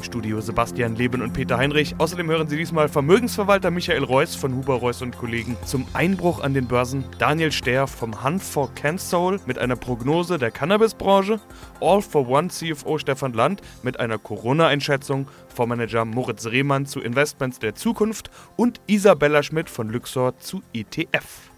[0.00, 1.94] Im Studio Sebastian Leben und Peter Heinrich.
[1.98, 6.54] Außerdem hören Sie diesmal Vermögensverwalter Michael Reuss von Huber Reuss und Kollegen zum Einbruch an
[6.54, 11.38] den Börsen, Daniel Stehr vom Hunt for CanSoul mit einer Prognose der Cannabisbranche,
[11.82, 17.74] All for One CFO Stefan Land mit einer Corona-Einschätzung, Fondsmanager Moritz Rehmann zu Investments der
[17.74, 21.50] Zukunft und Isabella Schmidt von Luxor zu ETF.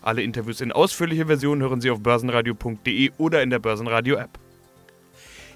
[0.00, 4.38] Alle Interviews in ausführlicher Version hören Sie auf börsenradio.de oder in der Börsenradio-App.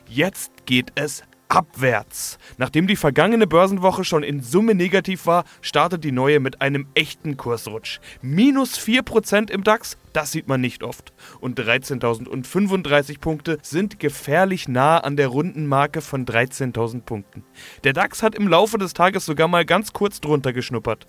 [0.06, 2.38] Jetzt geht es abwärts.
[2.56, 7.36] Nachdem die vergangene Börsenwoche schon in Summe negativ war, startet die neue mit einem echten
[7.36, 7.98] Kursrutsch.
[8.22, 11.12] Minus 4% im DAX, das sieht man nicht oft.
[11.40, 17.44] Und 13.035 Punkte sind gefährlich nah an der runden Marke von 13.000 Punkten.
[17.84, 21.08] Der DAX hat im Laufe des Tages sogar mal ganz kurz drunter geschnuppert.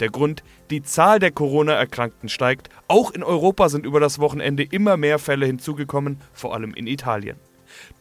[0.00, 2.68] Der Grund, die Zahl der Corona-Erkrankten steigt.
[2.86, 7.36] Auch in Europa sind über das Wochenende immer mehr Fälle hinzugekommen, vor allem in Italien.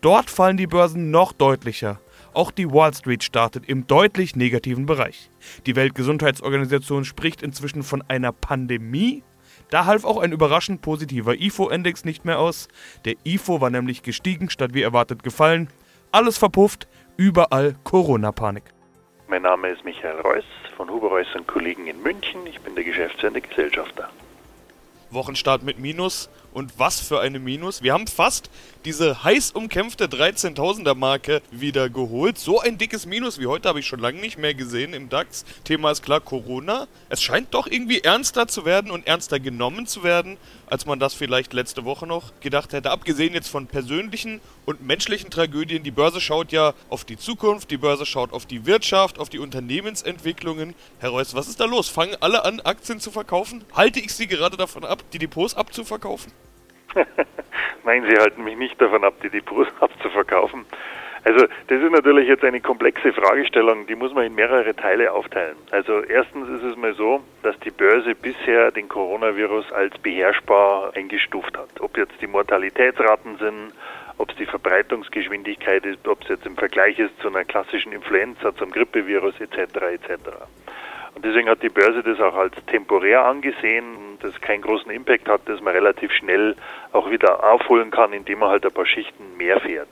[0.02, 2.00] Dort fallen die Börsen noch deutlicher.
[2.34, 5.32] Auch die Wall Street startet im deutlich negativen Bereich.
[5.66, 9.24] Die Weltgesundheitsorganisation spricht inzwischen von einer Pandemie.
[9.70, 12.68] Da half auch ein überraschend positiver IFO-Index nicht mehr aus.
[13.06, 15.70] Der IFO war nämlich gestiegen statt wie erwartet gefallen.
[16.12, 18.64] Alles verpufft, überall Corona-Panik.
[19.28, 20.46] Mein Name ist Michael Reuss
[20.78, 22.46] von Huber Reuss und Kollegen in München.
[22.46, 24.10] Ich bin der geschäftsführende Gesellschafter.
[25.12, 26.30] Wochenstart mit Minus.
[26.54, 27.84] Und was für eine Minus.
[27.84, 28.50] Wir haben fast
[28.84, 32.40] diese heiß umkämpfte 13.000er Marke wieder geholt.
[32.40, 35.46] So ein dickes Minus wie heute habe ich schon lange nicht mehr gesehen im DAX.
[35.66, 36.88] Thema ist klar Corona.
[37.10, 41.14] Es scheint doch irgendwie ernster zu werden und ernster genommen zu werden, als man das
[41.14, 42.90] vielleicht letzte Woche noch gedacht hätte.
[42.90, 45.84] Abgesehen jetzt von persönlichen und menschlichen Tragödien.
[45.84, 49.40] Die Börse schaut ja auf die Zukunft, die Börse schaut auf die Wirtschaft, auf die
[49.40, 50.74] Unternehmensentwicklungen.
[51.00, 51.88] Herr Reuss, was ist da los?
[51.88, 53.64] Fangen alle an, Aktien zu verkaufen?
[53.74, 56.32] Halte ich Sie gerade davon ab, die Depots abzuverkaufen?
[57.84, 60.66] Nein, Sie halten mich nicht davon ab, die Depots abzuverkaufen.
[61.24, 65.58] Also das ist natürlich jetzt eine komplexe Fragestellung, die muss man in mehrere Teile aufteilen.
[65.72, 71.58] Also erstens ist es mal so, dass die Börse bisher den Coronavirus als beherrschbar eingestuft
[71.58, 71.82] hat.
[71.82, 73.74] Ob jetzt die Mortalitätsraten sind,
[74.18, 78.56] ob es die Verbreitungsgeschwindigkeit ist, ob es jetzt im Vergleich ist zu einer klassischen Influenza,
[78.56, 79.58] zum Grippevirus etc.
[79.58, 80.14] etc.
[81.18, 85.42] Und deswegen hat die Börse das auch als temporär angesehen das keinen großen Impact hat,
[85.50, 86.56] dass man relativ schnell
[86.92, 89.90] auch wieder aufholen kann, indem man halt ein paar Schichten mehr fährt.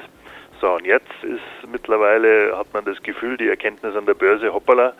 [0.61, 4.93] So, und jetzt ist mittlerweile, hat man das Gefühl, die Erkenntnis an der Börse, hoppala,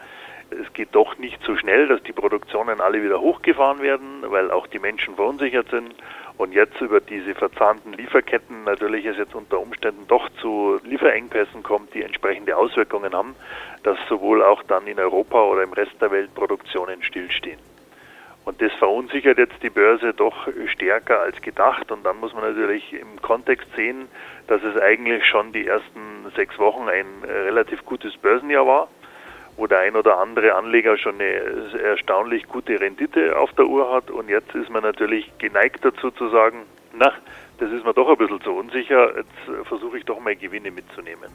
[0.50, 4.66] es geht doch nicht so schnell, dass die Produktionen alle wieder hochgefahren werden, weil auch
[4.66, 5.94] die Menschen verunsichert sind.
[6.38, 11.94] Und jetzt über diese verzahnten Lieferketten natürlich es jetzt unter Umständen doch zu Lieferengpässen kommt,
[11.94, 13.36] die entsprechende Auswirkungen haben,
[13.84, 17.60] dass sowohl auch dann in Europa oder im Rest der Welt Produktionen stillstehen.
[18.44, 21.92] Und das verunsichert jetzt die Börse doch stärker als gedacht.
[21.92, 24.08] Und dann muss man natürlich im Kontext sehen,
[24.48, 28.88] dass es eigentlich schon die ersten sechs Wochen ein relativ gutes Börsenjahr war,
[29.58, 34.12] wo der ein oder andere Anleger schon eine erstaunlich gute Rendite auf der Uhr hat.
[34.12, 37.12] Und jetzt ist man natürlich geneigt dazu zu sagen, na,
[37.58, 41.32] das ist mir doch ein bisschen zu unsicher, jetzt versuche ich doch mal Gewinne mitzunehmen.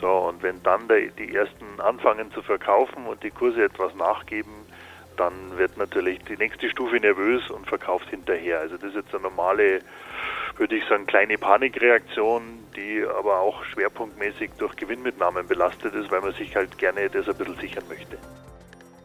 [0.00, 4.52] So, und wenn dann die ersten anfangen zu verkaufen und die Kurse etwas nachgeben,
[5.18, 8.60] dann wird natürlich die nächste Stufe nervös und verkauft hinterher.
[8.60, 9.80] Also das ist jetzt eine normale,
[10.56, 12.42] würde ich sagen, kleine Panikreaktion,
[12.76, 17.34] die aber auch schwerpunktmäßig durch Gewinnmitnahmen belastet ist, weil man sich halt gerne das ein
[17.36, 18.18] bisschen sichern möchte.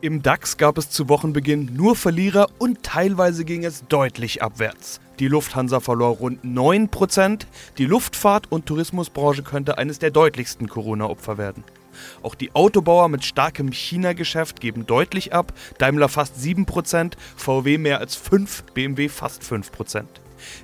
[0.02, 5.00] Im DAX gab es zu Wochenbeginn nur Verlierer und teilweise ging es deutlich abwärts.
[5.19, 7.46] Die Lufthansa verlor rund 9%,
[7.78, 11.63] die Luftfahrt- und Tourismusbranche könnte eines der deutlichsten Corona-Opfer werden.
[12.21, 18.17] Auch die Autobauer mit starkem China-Geschäft geben deutlich ab, Daimler fast 7%, VW mehr als
[18.17, 20.03] 5%, BMW fast 5%.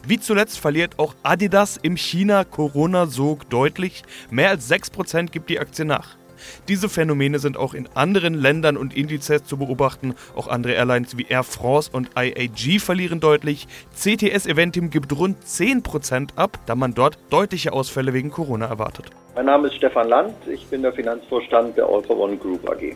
[0.06, 6.19] Wie zuletzt verliert auch Adidas im China-Corona-Sog deutlich, mehr als 6% gibt die Aktie nach.
[6.68, 10.16] Diese Phänomene sind auch in anderen Ländern und Indizes zu beobachten.
[10.36, 13.68] Auch andere Airlines wie Air France und IAG verlieren deutlich.
[13.96, 19.06] CTS Eventim gibt rund 10% ab, da man dort deutliche Ausfälle wegen Corona erwartet.
[19.36, 22.96] Mein Name ist Stefan Land, ich bin der Finanzvorstand der All for One Group AG.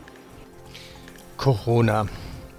[1.38, 2.06] Corona.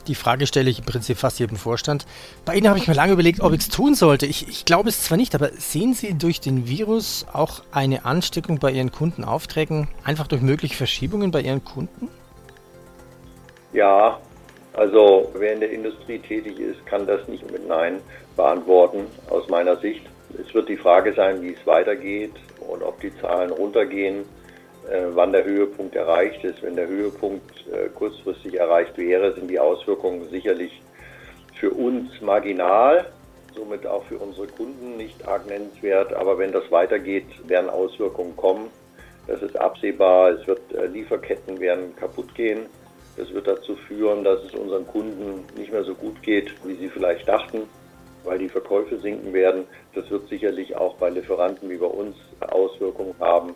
[0.07, 2.07] Die Frage stelle ich im Prinzip fast jedem Vorstand.
[2.45, 4.27] Bei Ihnen habe ich mir lange überlegt, ob ich es tun sollte.
[4.27, 8.59] Ich, ich glaube es zwar nicht, aber sehen Sie durch den Virus auch eine Ansteckung
[8.59, 12.09] bei Ihren Kundenaufträgen, einfach durch mögliche Verschiebungen bei Ihren Kunden?
[13.73, 14.21] Ja,
[14.75, 18.01] also wer in der Industrie tätig ist, kann das nicht mit Nein
[18.37, 20.03] beantworten, aus meiner Sicht.
[20.39, 24.25] Es wird die Frage sein, wie es weitergeht und ob die Zahlen runtergehen,
[25.13, 26.63] wann der Höhepunkt erreicht ist.
[26.63, 30.83] Wenn der Höhepunkt äh, kurzfristig erreicht wäre, sind die Auswirkungen sicherlich
[31.59, 33.07] für uns marginal,
[33.55, 36.13] somit auch für unsere Kunden nicht arg nennenswert.
[36.15, 38.69] Aber wenn das weitergeht, werden Auswirkungen kommen.
[39.27, 40.31] Das ist absehbar.
[40.31, 42.67] Es wird äh, Lieferketten werden kaputt gehen.
[43.17, 46.89] Das wird dazu führen, dass es unseren Kunden nicht mehr so gut geht, wie sie
[46.89, 47.69] vielleicht dachten
[48.25, 49.67] weil die Verkäufe sinken werden.
[49.95, 53.55] Das wird sicherlich auch bei Lieferanten wie bei uns Auswirkungen haben.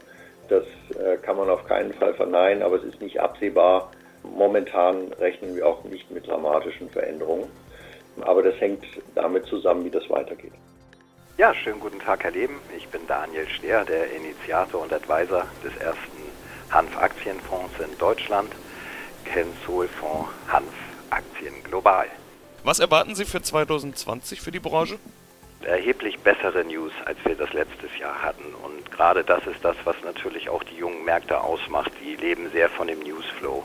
[0.49, 0.65] Das
[0.97, 3.91] äh, kann man auf keinen Fall verneinen, aber es ist nicht absehbar.
[4.23, 7.49] Momentan rechnen wir auch nicht mit dramatischen Veränderungen.
[8.23, 8.85] Aber das hängt
[9.15, 10.53] damit zusammen, wie das weitergeht.
[11.37, 12.61] Ja, schönen guten Tag, Herr Leben.
[12.77, 16.19] Ich bin Daniel Stehr, der Initiator und Advisor des ersten
[16.71, 18.51] Hanf-Aktienfonds in Deutschland,
[19.25, 22.07] Kensol-Fonds Hanf-Aktien global.
[22.65, 24.99] Was erwarten Sie für 2020 für die Branche?
[25.63, 28.55] Erheblich bessere News, als wir das letztes Jahr hatten.
[28.63, 31.91] Und gerade das ist das, was natürlich auch die jungen Märkte ausmacht.
[32.01, 33.65] Die leben sehr von dem Newsflow.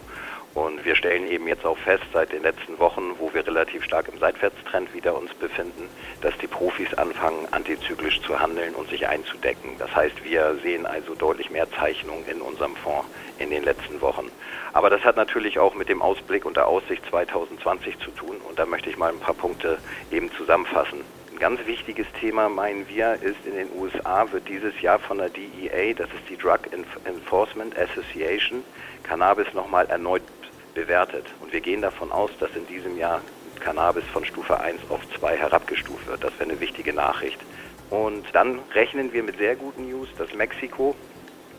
[0.53, 4.07] Und wir stellen eben jetzt auch fest, seit den letzten Wochen, wo wir relativ stark
[4.07, 5.89] im Seitwärtstrend wieder uns befinden,
[6.21, 9.71] dass die Profis anfangen, antizyklisch zu handeln und sich einzudecken.
[9.79, 13.07] Das heißt, wir sehen also deutlich mehr Zeichnungen in unserem Fonds
[13.39, 14.29] in den letzten Wochen.
[14.73, 18.37] Aber das hat natürlich auch mit dem Ausblick und der Aussicht 2020 zu tun.
[18.47, 19.79] Und da möchte ich mal ein paar Punkte
[20.11, 21.01] eben zusammenfassen.
[21.33, 25.29] Ein ganz wichtiges Thema, meinen wir, ist in den USA wird dieses Jahr von der
[25.29, 26.59] DEA, das ist die Drug
[27.05, 28.63] Enforcement Association,
[29.01, 30.21] Cannabis nochmal erneut
[30.75, 31.25] bewertet.
[31.41, 33.19] Und wir gehen davon aus, dass in diesem Jahr
[33.59, 36.23] Cannabis von Stufe 1 auf 2 herabgestuft wird.
[36.23, 37.39] Das wäre eine wichtige Nachricht.
[37.89, 40.95] Und dann rechnen wir mit sehr guten News, dass Mexiko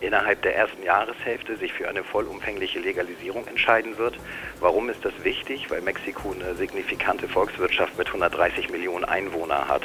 [0.00, 4.18] innerhalb der ersten Jahreshälfte sich für eine vollumfängliche Legalisierung entscheiden wird.
[4.60, 5.70] Warum ist das wichtig?
[5.70, 9.82] Weil Mexiko eine signifikante Volkswirtschaft mit 130 Millionen Einwohnern hat.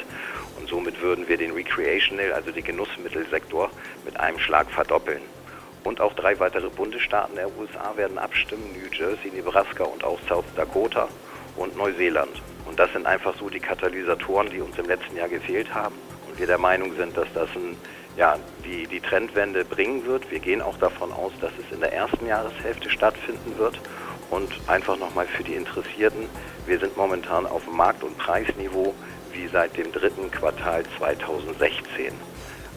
[0.58, 3.70] Und somit würden wir den Recreational, also den Genussmittelsektor,
[4.04, 5.22] mit einem Schlag verdoppeln.
[5.84, 10.44] Und auch drei weitere Bundesstaaten der USA werden abstimmen, New Jersey, Nebraska und auch South
[10.54, 11.08] Dakota
[11.56, 12.42] und Neuseeland.
[12.66, 15.94] Und das sind einfach so die Katalysatoren, die uns im letzten Jahr gefehlt haben.
[16.28, 17.76] Und wir der Meinung sind, dass das ein
[18.16, 20.30] ja, die, die Trendwende bringen wird.
[20.30, 23.80] Wir gehen auch davon aus, dass es in der ersten Jahreshälfte stattfinden wird.
[24.30, 26.28] Und einfach nochmal für die Interessierten,
[26.66, 28.94] wir sind momentan auf Markt- und Preisniveau
[29.32, 32.12] wie seit dem dritten Quartal 2016.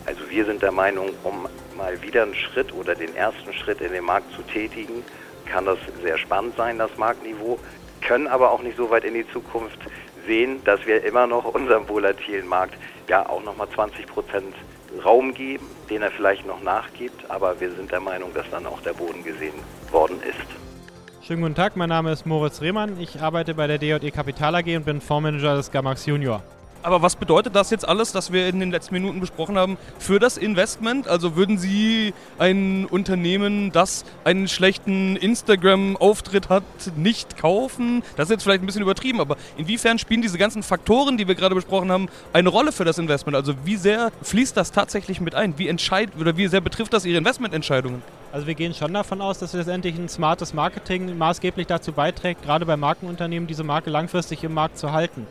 [0.05, 1.47] Also wir sind der Meinung, um
[1.77, 5.03] mal wieder einen Schritt oder den ersten Schritt in den Markt zu tätigen,
[5.45, 7.59] kann das sehr spannend sein, das Marktniveau,
[8.01, 9.79] können aber auch nicht so weit in die Zukunft
[10.25, 12.75] sehen, dass wir immer noch unserem volatilen Markt
[13.07, 14.55] ja auch nochmal 20 Prozent
[15.03, 18.81] Raum geben, den er vielleicht noch nachgibt, aber wir sind der Meinung, dass dann auch
[18.81, 19.55] der Boden gesehen
[19.91, 21.25] worden ist.
[21.25, 22.99] Schönen guten Tag, mein Name ist Moritz Rehmann.
[22.99, 26.43] Ich arbeite bei der DJE Kapital AG und bin Fondsmanager des Gamax Junior.
[26.83, 30.19] Aber was bedeutet das jetzt alles, das wir in den letzten Minuten besprochen haben, für
[30.19, 31.07] das Investment?
[31.07, 36.63] Also würden Sie ein Unternehmen, das einen schlechten Instagram-Auftritt hat,
[36.97, 38.03] nicht kaufen?
[38.17, 41.35] Das ist jetzt vielleicht ein bisschen übertrieben, aber inwiefern spielen diese ganzen Faktoren, die wir
[41.35, 43.37] gerade besprochen haben, eine Rolle für das Investment?
[43.37, 45.57] Also wie sehr fließt das tatsächlich mit ein?
[45.57, 48.01] Wie entscheidet oder wie sehr betrifft das Ihre Investmententscheidungen?
[48.33, 52.65] Also wir gehen schon davon aus, dass letztendlich ein smartes Marketing maßgeblich dazu beiträgt, gerade
[52.65, 55.27] bei Markenunternehmen diese Marke langfristig im Markt zu halten.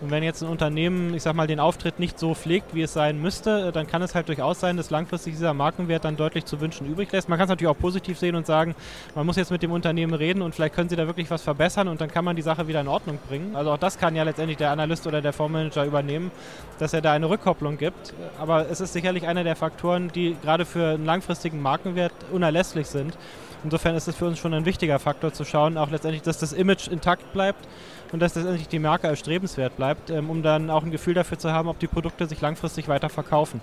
[0.00, 2.92] Und wenn jetzt ein Unternehmen, ich sag mal, den Auftritt nicht so pflegt, wie es
[2.92, 6.60] sein müsste, dann kann es halt durchaus sein, dass langfristig dieser Markenwert dann deutlich zu
[6.60, 7.28] wünschen übrig lässt.
[7.28, 8.74] Man kann es natürlich auch positiv sehen und sagen,
[9.14, 11.88] man muss jetzt mit dem Unternehmen reden und vielleicht können sie da wirklich was verbessern
[11.88, 13.56] und dann kann man die Sache wieder in Ordnung bringen.
[13.56, 16.30] Also auch das kann ja letztendlich der Analyst oder der Fondsmanager übernehmen,
[16.78, 18.14] dass er da eine Rückkopplung gibt.
[18.38, 23.16] Aber es ist sicherlich einer der Faktoren, die gerade für einen langfristigen Markenwert unerlässlich sind.
[23.62, 26.52] Insofern ist es für uns schon ein wichtiger Faktor zu schauen, auch letztendlich, dass das
[26.52, 27.66] Image intakt bleibt
[28.14, 31.50] und dass letztendlich die Marke erstrebenswert bleibt, ähm, um dann auch ein Gefühl dafür zu
[31.50, 33.60] haben, ob die Produkte sich langfristig weiter verkaufen.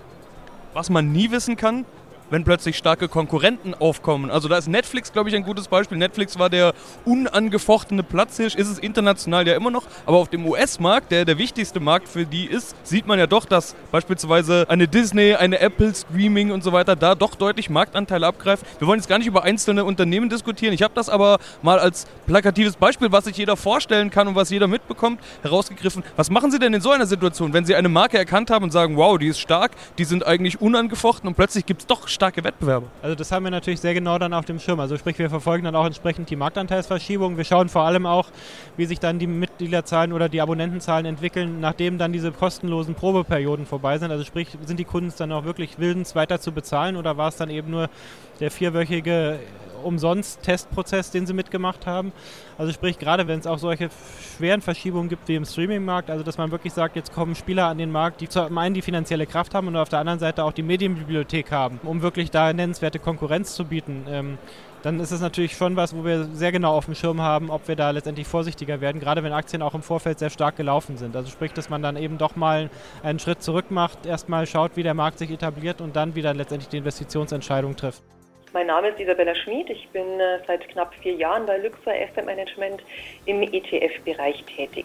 [0.74, 1.86] Was man nie wissen kann,
[2.32, 4.30] wenn plötzlich starke Konkurrenten aufkommen.
[4.30, 5.98] Also da ist Netflix, glaube ich, ein gutes Beispiel.
[5.98, 6.72] Netflix war der
[7.04, 11.78] unangefochtene Platzhirsch, ist es international ja immer noch, aber auf dem US-Markt, der der wichtigste
[11.78, 16.52] Markt für die ist, sieht man ja doch, dass beispielsweise eine Disney, eine Apple Streaming
[16.52, 18.64] und so weiter da doch deutlich Marktanteile abgreift.
[18.78, 20.72] Wir wollen jetzt gar nicht über einzelne Unternehmen diskutieren.
[20.72, 24.48] Ich habe das aber mal als plakatives Beispiel, was sich jeder vorstellen kann und was
[24.48, 26.02] jeder mitbekommt, herausgegriffen.
[26.16, 28.70] Was machen Sie denn in so einer Situation, wenn Sie eine Marke erkannt haben und
[28.70, 32.21] sagen, wow, die ist stark, die sind eigentlich unangefochten und plötzlich gibt es doch stark
[32.22, 32.86] starke Wettbewerber.
[33.02, 34.78] Also das haben wir natürlich sehr genau dann auf dem Schirm.
[34.78, 37.36] Also sprich, wir verfolgen dann auch entsprechend die Marktanteilsverschiebung.
[37.36, 38.28] Wir schauen vor allem auch,
[38.76, 43.98] wie sich dann die Mitgliederzahlen oder die Abonnentenzahlen entwickeln, nachdem dann diese kostenlosen Probeperioden vorbei
[43.98, 44.12] sind.
[44.12, 47.34] Also sprich, sind die Kunden dann auch wirklich willens weiter zu bezahlen oder war es
[47.34, 47.90] dann eben nur
[48.38, 49.40] der vierwöchige
[49.82, 52.12] umsonst Testprozess, den sie mitgemacht haben.
[52.58, 53.90] Also sprich, gerade wenn es auch solche
[54.36, 57.78] schweren Verschiebungen gibt wie im Streaming-Markt, also dass man wirklich sagt, jetzt kommen Spieler an
[57.78, 60.52] den Markt, die zum einen die finanzielle Kraft haben und auf der anderen Seite auch
[60.52, 64.04] die Medienbibliothek haben, um wirklich da nennenswerte Konkurrenz zu bieten.
[64.08, 64.38] Ähm,
[64.82, 67.68] dann ist es natürlich schon was, wo wir sehr genau auf dem Schirm haben, ob
[67.68, 71.14] wir da letztendlich vorsichtiger werden, gerade wenn Aktien auch im Vorfeld sehr stark gelaufen sind.
[71.14, 72.68] Also sprich, dass man dann eben doch mal
[73.02, 76.68] einen Schritt zurück macht, erstmal schaut, wie der Markt sich etabliert und dann wieder letztendlich
[76.68, 78.02] die Investitionsentscheidung trifft.
[78.52, 79.70] Mein Name ist Isabella Schmid.
[79.70, 82.82] Ich bin äh, seit knapp vier Jahren bei Luxor Asset Management
[83.24, 84.84] im ETF-Bereich tätig.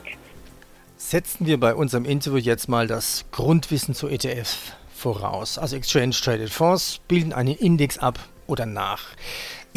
[0.95, 5.57] Setzen wir bei unserem Interview jetzt mal das Grundwissen zu ETF voraus.
[5.57, 9.03] Also Exchange Traded Fonds bilden einen Index ab oder nach.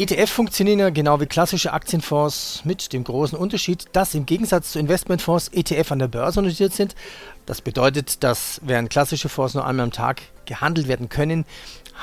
[0.01, 4.79] ETF funktionieren ja genau wie klassische Aktienfonds mit dem großen Unterschied, dass im Gegensatz zu
[4.79, 6.95] Investmentfonds ETF an der Börse notiert sind.
[7.45, 11.45] Das bedeutet, dass während klassische Fonds nur einmal am Tag gehandelt werden können,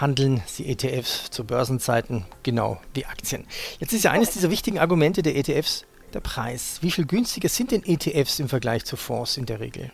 [0.01, 3.49] handeln sie ETFs zu Börsenzeiten genau wie Aktien.
[3.81, 6.79] Jetzt ist ja eines dieser wichtigen Argumente der ETFs der Preis.
[6.81, 9.91] Wie viel günstiger sind denn ETFs im Vergleich zu Fonds in der Regel?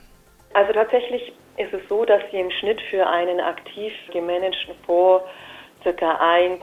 [0.52, 5.24] Also tatsächlich ist es so, dass sie im Schnitt für einen aktiv gemanagten Fonds
[5.84, 5.90] ca.
[5.90, 6.58] 1%,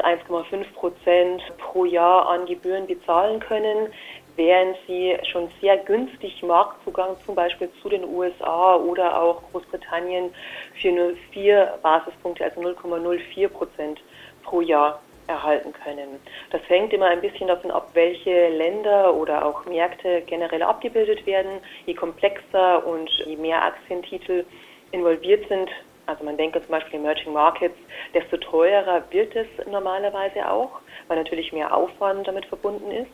[0.00, 3.88] 1,5% pro Jahr an Gebühren bezahlen können,
[4.36, 10.32] während sie schon sehr günstig Marktzugang zum Beispiel zu den USA oder auch Großbritannien
[10.80, 13.96] für nur vier Basispunkte, also 0,04
[14.44, 16.20] pro Jahr erhalten können.
[16.50, 21.60] Das hängt immer ein bisschen davon ab, welche Länder oder auch Märkte generell abgebildet werden.
[21.86, 24.44] Je komplexer und je mehr Aktientitel
[24.90, 25.68] involviert sind,
[26.08, 27.76] also man denke zum Beispiel Emerging Markets,
[28.14, 33.10] desto teurer wird es normalerweise auch, weil natürlich mehr Aufwand damit verbunden ist.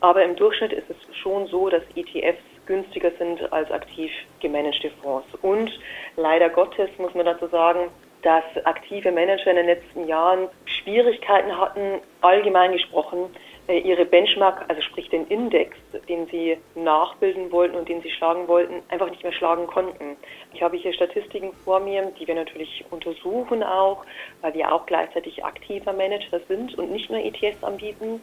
[0.00, 5.26] Aber im Durchschnitt ist es schon so, dass ETFs günstiger sind als aktiv gemanagte Fonds.
[5.42, 5.70] Und
[6.16, 7.90] leider Gottes muss man dazu sagen,
[8.22, 13.30] dass aktive Manager in den letzten Jahren Schwierigkeiten hatten, allgemein gesprochen,
[13.68, 15.76] ihre Benchmark, also sprich den Index,
[16.08, 20.16] den sie nachbilden wollten und den sie schlagen wollten, einfach nicht mehr schlagen konnten.
[20.54, 24.04] Ich habe hier Statistiken vor mir, die wir natürlich untersuchen auch,
[24.40, 28.20] weil wir auch gleichzeitig aktiver Manager sind und nicht nur ETFs anbieten.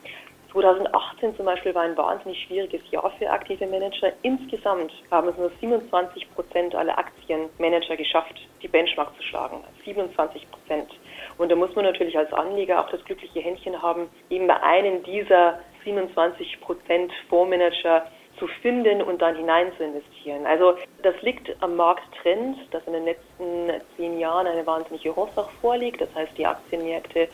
[0.55, 4.13] 2018 zum Beispiel war ein wahnsinnig schwieriges Jahr für aktive Manager.
[4.21, 9.61] Insgesamt haben es nur 27 Prozent aller Aktienmanager geschafft, die Benchmark zu schlagen.
[9.83, 10.89] 27 Prozent.
[11.37, 15.03] Und da muss man natürlich als Anleger auch das glückliche Händchen haben, eben bei einem
[15.03, 18.07] dieser 27 Prozent Fondsmanager
[18.39, 20.45] zu finden und dann hinein zu investieren.
[20.45, 25.99] Also das liegt am Markttrend, dass in den letzten zehn Jahren eine wahnsinnige Hochsach vorliegt.
[25.99, 27.27] Das heißt, die Aktienmärkte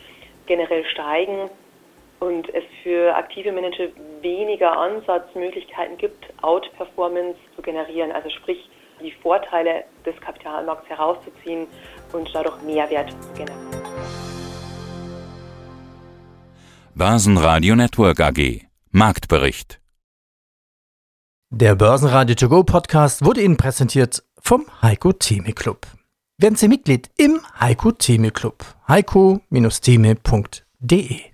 [0.46, 1.50] generell steigen
[2.22, 3.88] und es für aktive Manager
[4.20, 8.12] weniger Ansatzmöglichkeiten gibt, Outperformance zu generieren.
[8.12, 11.66] Also sprich, die Vorteile des Kapitalmarkts herauszuziehen
[12.12, 13.58] und dadurch Mehrwert zu generieren.
[16.94, 19.80] Börsenradio Network AG Marktbericht
[21.50, 25.88] Der Börsenradio To Go Podcast wurde Ihnen präsentiert vom Heiko Theme Club.
[26.38, 28.64] Werden Sie Mitglied im Heiko Theme Club.
[28.86, 31.31] heiko-theme.de